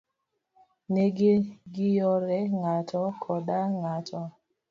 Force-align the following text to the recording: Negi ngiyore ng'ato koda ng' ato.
Negi 0.93 1.31
ngiyore 1.65 2.37
ng'ato 2.57 3.01
koda 3.21 3.57
ng' 3.73 3.87
ato. 3.95 4.21